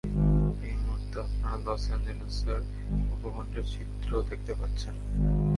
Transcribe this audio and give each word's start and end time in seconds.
এই 0.67 0.75
মুহূর্তে 0.83 1.17
আপনারা 1.19 1.57
লস 1.65 1.83
অ্যাঞ্জেলসের 1.89 2.61
উপকন্ঠের 3.15 3.65
চিত্র 3.73 4.09
দেখতে 4.29 4.53
পাচ্ছেন। 4.53 4.95